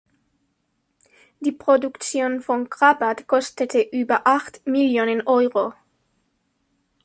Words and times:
Die 1.41 1.51
Produktion 1.51 2.41
von 2.41 2.71
"Krabat" 2.71 3.27
kostete 3.27 3.79
über 3.81 4.25
acht 4.25 4.65
Millionen 4.65 5.21
Euro. 5.27 5.73